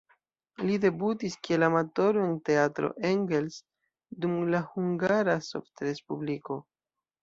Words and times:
Li 0.69 0.77
debutis 0.85 1.35
kiel 1.47 1.65
amatoro 1.67 2.25
en 2.29 2.33
"Teatro 2.51 2.91
Engels" 3.13 3.61
dum 4.27 4.37
la 4.57 4.67
Hungara 4.75 5.41
Sovetrespubliko. 5.55 6.65